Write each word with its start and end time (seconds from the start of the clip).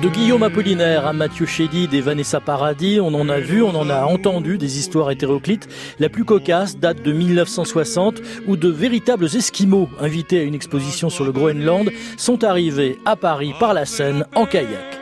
De 0.00 0.08
Guillaume 0.08 0.42
Apollinaire 0.42 1.06
à 1.06 1.12
Mathieu 1.12 1.44
Chédid 1.44 1.92
et 1.92 2.00
Vanessa 2.00 2.40
Paradis, 2.40 2.98
on 2.98 3.12
en 3.12 3.28
a 3.28 3.40
vu, 3.40 3.62
on 3.62 3.74
en 3.74 3.90
a 3.90 4.04
entendu 4.04 4.56
des 4.56 4.78
histoires 4.78 5.10
hétéroclites. 5.10 5.68
La 5.98 6.08
plus 6.08 6.24
cocasse 6.24 6.78
date 6.78 7.02
de 7.02 7.12
1960 7.12 8.22
où 8.46 8.56
de 8.56 8.70
véritables 8.70 9.26
esquimaux 9.26 9.90
invités 10.00 10.40
à 10.40 10.44
une 10.44 10.54
exposition 10.54 11.10
sur 11.10 11.26
le 11.26 11.32
Groenland 11.32 11.90
sont 12.16 12.42
arrivés 12.42 12.98
à 13.04 13.16
Paris 13.16 13.52
par 13.60 13.74
la 13.74 13.84
Seine 13.84 14.24
en 14.34 14.46
kayak. 14.46 14.99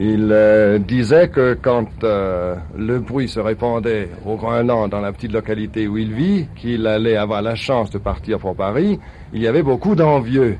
Il 0.00 0.30
euh, 0.32 0.78
disait 0.78 1.28
que 1.28 1.58
quand 1.60 2.02
euh, 2.04 2.54
le 2.74 3.00
bruit 3.00 3.28
se 3.28 3.38
répandait 3.38 4.08
au 4.24 4.36
Groenland, 4.36 4.90
dans 4.90 5.02
la 5.02 5.12
petite 5.12 5.32
localité 5.32 5.86
où 5.88 5.98
il 5.98 6.14
vit, 6.14 6.48
qu'il 6.56 6.86
allait 6.86 7.16
avoir 7.16 7.42
la 7.42 7.54
chance 7.54 7.90
de 7.90 7.98
partir 7.98 8.38
pour 8.38 8.56
Paris, 8.56 8.98
il 9.34 9.42
y 9.42 9.46
avait 9.46 9.62
beaucoup 9.62 9.94
d'envieux. 9.94 10.56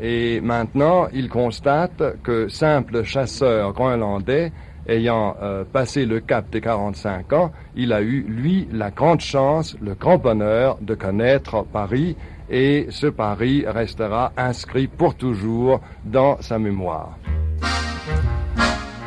Et 0.00 0.40
maintenant, 0.40 1.06
il 1.12 1.28
constate 1.28 2.20
que 2.24 2.48
simple 2.48 3.04
chasseur 3.04 3.72
groenlandais, 3.74 4.50
ayant 4.86 5.36
euh, 5.42 5.64
passé 5.64 6.06
le 6.06 6.20
cap 6.20 6.50
des 6.50 6.60
45 6.60 7.32
ans, 7.32 7.52
il 7.76 7.92
a 7.92 8.02
eu, 8.02 8.24
lui, 8.28 8.68
la 8.72 8.90
grande 8.90 9.20
chance, 9.20 9.76
le 9.80 9.94
grand 9.94 10.18
bonheur 10.18 10.78
de 10.80 10.94
connaître 10.94 11.64
Paris 11.64 12.16
et 12.50 12.86
ce 12.90 13.06
pari 13.06 13.64
restera 13.66 14.32
inscrit 14.36 14.86
pour 14.86 15.14
toujours 15.14 15.80
dans 16.04 16.40
sa 16.40 16.58
mémoire. 16.58 17.18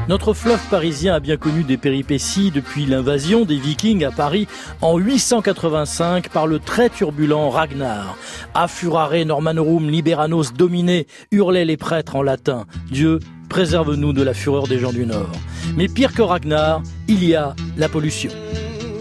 Notre 0.07 0.33
fleuve 0.33 0.65
parisien 0.69 1.15
a 1.15 1.19
bien 1.19 1.35
connu 1.35 1.63
des 1.63 1.75
péripéties 1.75 2.49
depuis 2.49 2.85
l'invasion 2.85 3.43
des 3.43 3.57
Vikings 3.57 4.05
à 4.05 4.11
Paris 4.11 4.47
en 4.81 4.97
885 4.97 6.29
par 6.29 6.47
le 6.47 6.59
très 6.59 6.89
turbulent 6.89 7.49
Ragnar. 7.49 8.15
A 8.53 8.69
furare 8.69 9.25
Normanorum 9.25 9.89
liberanos 9.89 10.53
domine, 10.53 11.03
hurlaient 11.31 11.65
les 11.65 11.75
prêtres 11.75 12.15
en 12.15 12.21
latin. 12.21 12.65
Dieu, 12.89 13.19
préserve-nous 13.49 14.13
de 14.13 14.23
la 14.23 14.33
fureur 14.33 14.67
des 14.67 14.79
gens 14.79 14.91
du 14.91 15.05
Nord. 15.05 15.31
Mais 15.75 15.87
pire 15.87 16.13
que 16.13 16.21
Ragnar, 16.21 16.81
il 17.07 17.23
y 17.23 17.35
a 17.35 17.55
la 17.77 17.89
pollution. 17.89 18.31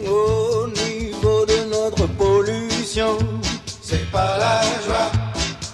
Au 0.06 0.66
niveau 0.68 1.44
de 1.46 1.70
notre 1.70 2.06
pollution, 2.14 3.18
c'est 3.82 4.10
pas 4.10 4.38
la 4.38 4.62
joie, 4.84 5.12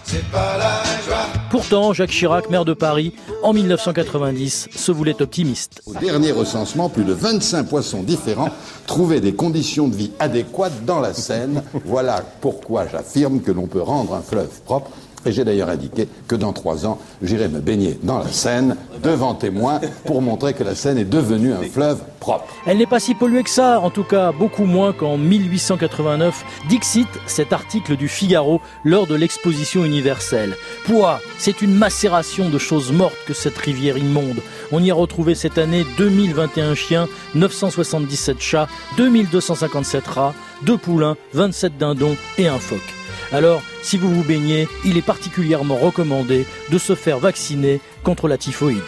c'est 0.05 0.25
pas 0.31 0.59
la 0.59 0.83
joie. 1.07 1.27
Pourtant, 1.51 1.93
Jacques 1.93 2.11
Chirac, 2.11 2.49
maire 2.49 2.65
de 2.65 2.73
Paris, 2.73 3.15
en 3.43 3.53
1990, 3.53 4.69
se 4.75 4.93
voulait 4.93 5.21
optimiste. 5.21 5.83
Au 5.87 5.93
dernier 5.93 6.33
recensement, 6.33 6.89
plus 6.89 7.05
de 7.05 7.13
25 7.13 7.69
poissons 7.69 8.03
différents 8.03 8.49
trouvaient 8.87 9.21
des 9.21 9.35
conditions 9.35 9.89
de 9.89 9.95
vie 9.95 10.13
adéquates 10.19 10.85
dans 10.87 11.01
la 11.01 11.13
Seine. 11.13 11.63
Voilà 11.85 12.23
pourquoi 12.41 12.87
j'affirme 12.91 13.41
que 13.41 13.53
l'on 13.53 13.67
peut 13.67 13.83
rendre 13.83 14.15
un 14.15 14.23
fleuve 14.23 14.63
propre. 14.65 14.91
Et 15.25 15.33
j'ai 15.33 15.45
d'ailleurs 15.45 15.69
indiqué 15.69 16.09
que 16.27 16.35
dans 16.35 16.53
trois 16.53 16.87
ans, 16.87 16.99
j'irai 17.23 17.49
me 17.49 17.61
baigner 17.61 17.99
dans 18.03 18.19
la 18.19 18.29
Seine, 18.29 18.77
devant 19.03 19.35
témoins, 19.35 19.81
pour 20.05 20.21
montrer 20.21 20.55
que 20.55 20.65
la 20.65 20.75
Seine 20.75 20.99
est 20.99 21.05
devenue 21.05 21.53
un 21.53 21.63
fleuve 21.63 22.01
propre. 22.19 22.47
Elle 22.67 22.79
n'est 22.79 22.87
pas 22.87 23.01
si 23.01 23.15
polluée 23.15 23.43
que 23.43 23.51
ça, 23.51 23.81
en 23.81 23.91
tout 23.91 24.05
cas 24.05 24.33
beaucoup 24.33 24.65
moins 24.65 24.93
qu'en 24.93 25.19
1889, 25.19 26.45
Dixit 26.69 27.09
cet 27.27 27.53
article 27.53 27.97
du 27.97 28.09
Figaro 28.09 28.61
lors 28.85 29.07
de 29.07 29.15
l'exposition 29.15 29.85
universelle. 29.85 30.57
Poids, 30.87 31.21
c'est 31.39 31.63
une 31.63 31.75
macération 31.75 32.49
de 32.49 32.59
choses 32.59 32.93
mortes 32.93 33.17
que 33.27 33.35
cette 33.35 33.59
rivière 33.59 33.99
immonde. 33.99 34.41
On 34.73 34.83
y 34.83 34.91
a 34.91 34.95
retrouvé 34.95 35.35
cette 35.35 35.59
année 35.59 35.85
2021 35.99 36.75
chiens, 36.75 37.09
977 37.35 38.41
chats, 38.41 38.69
2257 38.97 40.07
rats, 40.07 40.35
2 40.65 40.77
poulains, 40.79 41.17
27 41.35 41.79
dindons 41.79 42.17
et 42.39 42.49
un 42.49 42.59
phoque. 42.59 43.02
Alors, 43.33 43.63
si 43.83 43.97
vous 43.97 44.15
vous 44.15 44.25
baignez, 44.25 44.69
il 44.85 44.99
est 44.99 45.07
particulièrement 45.07 45.77
recommandé 45.77 46.47
de 46.71 46.79
se 46.79 46.95
faire 46.95 47.19
vacciner 47.19 47.81
contre 48.03 48.29
la 48.29 48.37
typhoïde. 48.37 48.83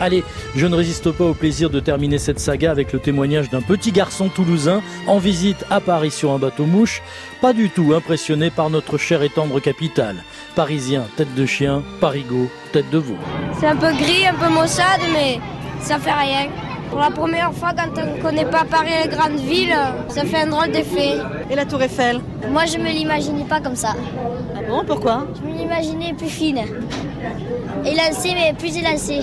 Allez, 0.00 0.24
je 0.56 0.66
ne 0.66 0.74
résiste 0.74 1.12
pas 1.12 1.24
au 1.24 1.32
plaisir 1.32 1.70
de 1.70 1.78
terminer 1.78 2.18
cette 2.18 2.40
saga 2.40 2.72
avec 2.72 2.92
le 2.92 2.98
témoignage 2.98 3.50
d'un 3.50 3.60
petit 3.62 3.92
garçon 3.92 4.28
toulousain 4.28 4.82
en 5.06 5.18
visite 5.18 5.64
à 5.70 5.80
Paris 5.80 6.10
sur 6.10 6.32
un 6.32 6.38
bateau 6.38 6.66
mouche, 6.66 7.02
pas 7.40 7.52
du 7.52 7.70
tout 7.70 7.94
impressionné 7.94 8.50
par 8.50 8.68
notre 8.68 8.98
chère 8.98 9.22
et 9.22 9.30
tendre 9.30 9.60
capitale. 9.60 10.24
Parisien, 10.56 11.04
tête 11.16 11.34
de 11.36 11.46
chien, 11.46 11.84
parigot, 12.00 12.50
tête 12.72 12.90
de 12.90 12.98
veau. 12.98 13.16
C'est 13.60 13.68
un 13.68 13.76
peu 13.76 13.92
gris, 13.92 14.26
un 14.26 14.34
peu 14.34 14.52
maussade, 14.52 15.02
mais 15.12 15.38
ça 15.80 16.00
fait 16.00 16.12
rien. 16.12 16.48
Pour 16.92 17.00
la 17.00 17.10
première 17.10 17.54
fois, 17.54 17.70
quand 17.74 17.88
on 18.02 18.16
ne 18.16 18.20
connaît 18.20 18.44
pas 18.44 18.64
Paris, 18.66 18.90
les 19.02 19.08
grandes 19.08 19.38
villes, 19.38 19.74
ça 20.08 20.26
fait 20.26 20.42
un 20.42 20.46
drôle 20.48 20.72
d'effet. 20.72 21.14
Et 21.50 21.54
la 21.56 21.64
tour 21.64 21.80
Eiffel 21.80 22.20
Moi, 22.50 22.66
je 22.66 22.76
me 22.76 22.90
l'imaginais 22.90 23.44
pas 23.44 23.60
comme 23.60 23.76
ça. 23.76 23.94
Ah 24.54 24.60
bon, 24.68 24.84
pourquoi 24.86 25.26
Je 25.34 25.48
me 25.48 25.56
l'imaginais 25.56 26.12
plus 26.12 26.28
fine. 26.28 26.60
Élancée, 27.86 28.34
mais 28.34 28.52
plus 28.52 28.76
élancée. 28.76 29.20